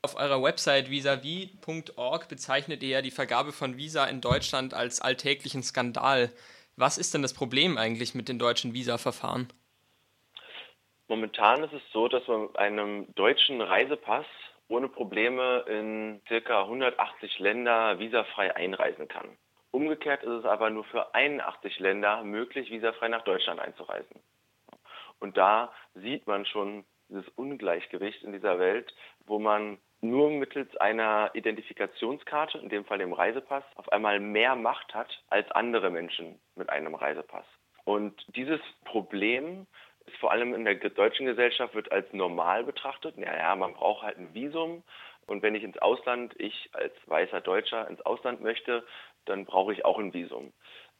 [0.00, 5.64] Auf eurer Website visavi.org bezeichnet ihr ja die Vergabe von Visa in Deutschland als alltäglichen
[5.64, 6.30] Skandal.
[6.76, 9.48] Was ist denn das Problem eigentlich mit den deutschen Visa-Verfahren?
[11.08, 14.26] Momentan ist es so, dass man mit einem deutschen Reisepass
[14.68, 16.62] ohne Probleme in ca.
[16.62, 19.36] 180 Länder visafrei einreisen kann.
[19.72, 24.20] Umgekehrt ist es aber nur für 81 Länder möglich, visafrei nach Deutschland einzureisen.
[25.18, 28.94] Und da sieht man schon dieses Ungleichgewicht in dieser Welt,
[29.26, 34.94] wo man nur mittels einer Identifikationskarte, in dem Fall dem Reisepass, auf einmal mehr Macht
[34.94, 37.44] hat als andere Menschen mit einem Reisepass.
[37.84, 39.66] Und dieses Problem
[40.06, 43.16] ist vor allem in der deutschen Gesellschaft wird als normal betrachtet.
[43.16, 44.82] Ja, ja, man braucht halt ein Visum.
[45.26, 48.86] Und wenn ich ins Ausland, ich als weißer Deutscher ins Ausland möchte,
[49.26, 50.52] dann brauche ich auch ein Visum.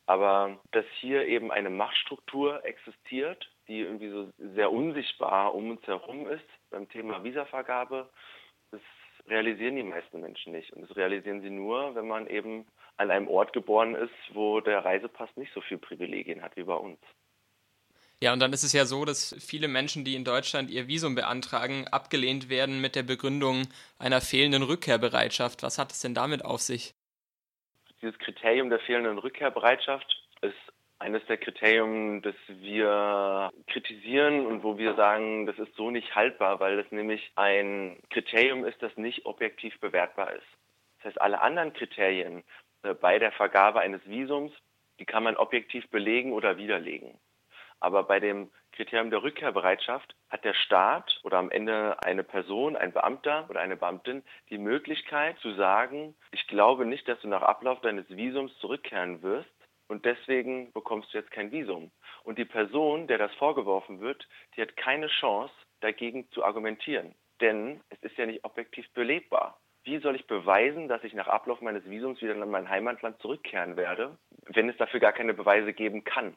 [0.06, 6.26] Aber dass hier eben eine Machtstruktur existiert, die irgendwie so sehr unsichtbar um uns herum
[6.26, 8.08] ist beim Thema Visavergabe,
[8.70, 8.80] das
[9.28, 10.72] realisieren die meisten Menschen nicht.
[10.72, 14.84] Und das realisieren sie nur, wenn man eben an einem Ort geboren ist, wo der
[14.84, 16.98] Reisepass nicht so viel Privilegien hat wie bei uns.
[18.20, 21.14] Ja, und dann ist es ja so, dass viele Menschen, die in Deutschland ihr Visum
[21.14, 25.62] beantragen, abgelehnt werden mit der Begründung einer fehlenden Rückkehrbereitschaft.
[25.62, 26.94] Was hat es denn damit auf sich?
[28.02, 30.54] Dieses Kriterium der fehlenden Rückkehrbereitschaft ist
[30.98, 36.60] eines der Kriterien, das wir kritisieren und wo wir sagen, das ist so nicht haltbar,
[36.60, 40.46] weil es nämlich ein Kriterium ist, das nicht objektiv bewertbar ist.
[40.98, 42.42] Das heißt, alle anderen Kriterien
[42.82, 44.52] äh, bei der Vergabe eines Visums,
[44.98, 47.18] die kann man objektiv belegen oder widerlegen.
[47.80, 52.92] Aber bei dem Kriterium der Rückkehrbereitschaft hat der Staat oder am Ende eine Person, ein
[52.92, 57.80] Beamter oder eine Beamtin die Möglichkeit zu sagen, ich glaube nicht, dass du nach Ablauf
[57.80, 59.48] deines Visums zurückkehren wirst
[59.88, 61.90] und deswegen bekommst du jetzt kein Visum.
[62.24, 67.14] Und die Person, der das vorgeworfen wird, die hat keine Chance, dagegen zu argumentieren.
[67.40, 69.58] Denn es ist ja nicht objektiv belegbar.
[69.84, 73.76] Wie soll ich beweisen, dass ich nach Ablauf meines Visums wieder in mein Heimatland zurückkehren
[73.76, 76.36] werde, wenn es dafür gar keine Beweise geben kann?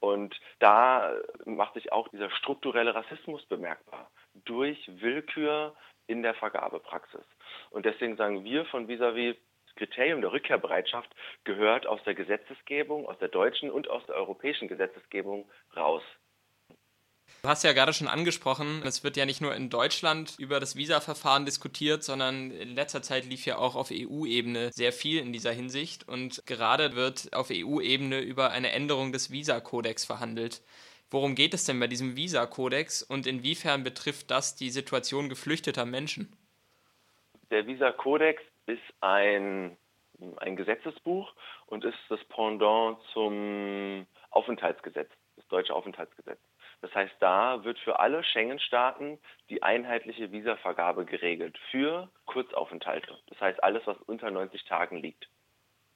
[0.00, 1.14] Und da
[1.44, 4.10] macht sich auch dieser strukturelle Rassismus bemerkbar
[4.44, 5.74] durch Willkür
[6.08, 7.24] in der Vergabepraxis.
[7.70, 9.38] Und deswegen sagen wir von Visavi,
[9.76, 11.10] Kriterium der Rückkehrbereitschaft
[11.44, 16.02] gehört aus der Gesetzesgebung, aus der deutschen und aus der europäischen Gesetzesgebung raus.
[17.42, 20.76] Du hast ja gerade schon angesprochen, es wird ja nicht nur in Deutschland über das
[20.76, 25.50] Visa-Verfahren diskutiert, sondern in letzter Zeit lief ja auch auf EU-Ebene sehr viel in dieser
[25.50, 30.62] Hinsicht und gerade wird auf EU-Ebene über eine Änderung des Visa-Kodex verhandelt.
[31.10, 36.36] Worum geht es denn bei diesem Visa-Kodex und inwiefern betrifft das die Situation geflüchteter Menschen?
[37.50, 39.76] Der Visa-Kodex ist ein,
[40.38, 41.32] ein Gesetzesbuch
[41.66, 46.38] und ist das Pendant zum Aufenthaltsgesetz, das deutsche Aufenthaltsgesetz.
[46.80, 49.18] Das heißt, da wird für alle Schengen-Staaten
[49.48, 53.16] die einheitliche Visavergabe geregelt für Kurzaufenthalte.
[53.28, 55.28] Das heißt, alles, was unter 90 Tagen liegt.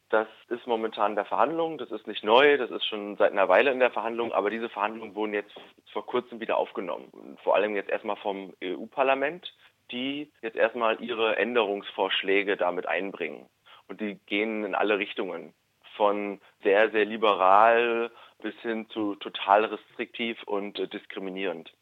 [0.09, 3.49] Das ist momentan in der Verhandlung, das ist nicht neu, das ist schon seit einer
[3.49, 5.53] Weile in der Verhandlung, aber diese Verhandlungen wurden jetzt
[5.93, 7.37] vor kurzem wieder aufgenommen.
[7.43, 9.53] Vor allem jetzt erstmal vom EU-Parlament,
[9.91, 13.49] die jetzt erstmal ihre Änderungsvorschläge damit einbringen.
[13.89, 15.55] Und die gehen in alle Richtungen.
[15.97, 18.11] Von sehr, sehr liberal
[18.43, 21.73] bis hin zu total restriktiv und äh, diskriminierend.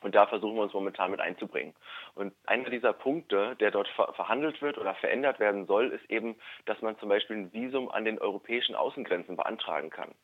[0.00, 1.74] Und da versuchen wir uns momentan mit einzubringen.
[2.14, 6.36] Und einer dieser Punkte, der dort ver verhandelt wird oder verändert werden soll, ist eben,
[6.66, 10.14] dass man zum Beispiel ein Visum an den europäischen Außengrenzen beantragen kann.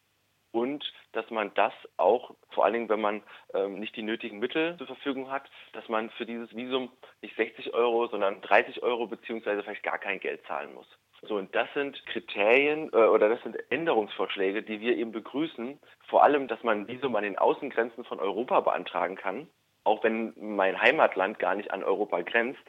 [0.55, 4.77] Und dass man das auch, vor allen Dingen, wenn man ähm, nicht die nötigen Mittel
[4.79, 6.93] zur Verfügung hat, dass man für dieses Visum
[7.23, 10.87] nicht 60 Euro, sondern 30 Euro beziehungsweise vielleicht gar kein Geld zahlen muss.
[11.23, 15.81] So, und das sind Kriterien äh, oder das sind Änderungsvorschläge, die wir eben begrüßen.
[16.07, 19.49] Vor allem, dass man Visum an den Außengrenzen von Europa beantragen kann,
[19.83, 22.63] auch wenn mein Heimatland gar nicht an Europa grenzt,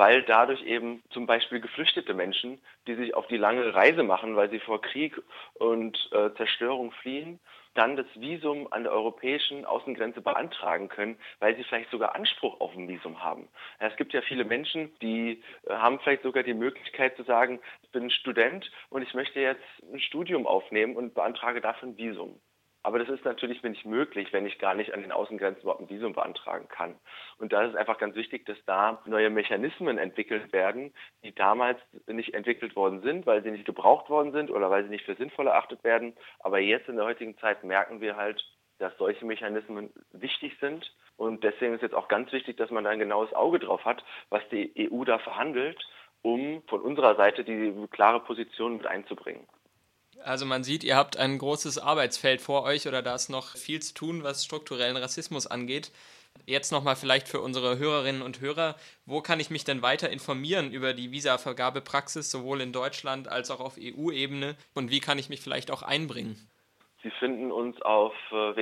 [0.00, 4.48] weil dadurch eben zum Beispiel geflüchtete Menschen, die sich auf die lange Reise machen, weil
[4.48, 5.20] sie vor Krieg
[5.52, 7.38] und äh, Zerstörung fliehen,
[7.74, 12.74] dann das Visum an der europäischen Außengrenze beantragen können, weil sie vielleicht sogar Anspruch auf
[12.74, 13.46] ein Visum haben.
[13.78, 17.90] Es gibt ja viele Menschen, die äh, haben vielleicht sogar die Möglichkeit zu sagen, ich
[17.90, 19.60] bin Student und ich möchte jetzt
[19.92, 22.40] ein Studium aufnehmen und beantrage dafür ein Visum.
[22.82, 25.90] Aber das ist natürlich nicht möglich, wenn ich gar nicht an den Außengrenzen überhaupt ein
[25.90, 26.94] Visum beantragen kann.
[27.38, 31.78] Und da ist es einfach ganz wichtig, dass da neue Mechanismen entwickelt werden, die damals
[32.06, 35.14] nicht entwickelt worden sind, weil sie nicht gebraucht worden sind oder weil sie nicht für
[35.14, 36.14] sinnvoll erachtet werden.
[36.38, 38.42] Aber jetzt in der heutigen Zeit merken wir halt,
[38.78, 40.90] dass solche Mechanismen wichtig sind.
[41.18, 44.02] Und deswegen ist jetzt auch ganz wichtig, dass man da ein genaues Auge drauf hat,
[44.30, 45.78] was die EU da verhandelt,
[46.22, 49.46] um von unserer Seite die klare Position mit einzubringen.
[50.24, 53.80] Also man sieht, ihr habt ein großes Arbeitsfeld vor euch oder da ist noch viel
[53.80, 55.92] zu tun, was strukturellen Rassismus angeht.
[56.46, 60.72] Jetzt nochmal vielleicht für unsere Hörerinnen und Hörer, wo kann ich mich denn weiter informieren
[60.72, 65.40] über die Visa-Vergabepraxis, sowohl in Deutschland als auch auf EU-Ebene und wie kann ich mich
[65.40, 66.36] vielleicht auch einbringen?
[67.02, 68.56] Sie finden uns auf äh,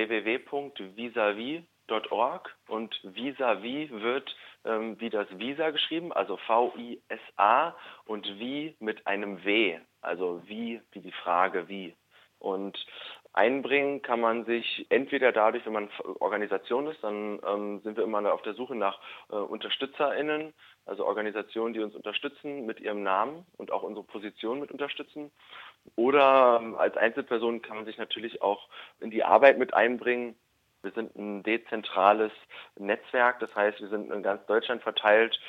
[1.89, 7.75] www.visavi.org und Visavi wird ähm, wie das Visa geschrieben, also V-I-S-A
[8.05, 11.95] und wie mit einem W, also wie wie die Frage wie.
[12.39, 12.85] Und
[13.33, 15.89] einbringen kann man sich entweder dadurch, wenn man
[16.19, 18.99] Organisation ist, dann ähm, sind wir immer auf der Suche nach
[19.29, 20.53] äh, UnterstützerInnen,
[20.85, 25.31] also Organisationen, die uns unterstützen mit ihrem Namen und auch unsere Position mit unterstützen.
[25.97, 28.69] Oder ähm, als Einzelperson kann man sich natürlich auch
[29.01, 30.35] in die Arbeit mit einbringen.
[30.81, 32.31] Wir sind ein dezentrales
[32.77, 35.39] Netzwerk, das heißt, wir sind in ganz Deutschland verteilt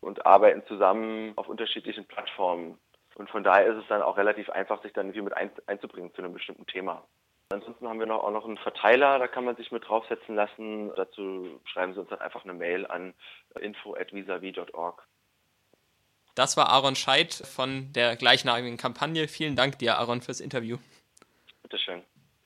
[0.00, 2.78] und arbeiten zusammen auf unterschiedlichen Plattformen.
[3.14, 6.22] Und von daher ist es dann auch relativ einfach, sich dann irgendwie mit einzubringen zu
[6.22, 7.04] einem bestimmten Thema.
[7.52, 10.92] Ansonsten haben wir noch, auch noch einen Verteiler, da kann man sich mit draufsetzen lassen.
[10.94, 13.12] Dazu schreiben Sie uns dann einfach eine Mail an
[13.60, 15.06] info.visavi.org.
[16.36, 19.26] Das war Aaron Scheid von der gleichnamigen Kampagne.
[19.26, 20.78] Vielen Dank dir, Aaron, fürs Interview.
[21.62, 22.04] Bitteschön.